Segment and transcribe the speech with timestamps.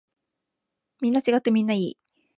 [0.99, 1.97] みんな違ってみんないい。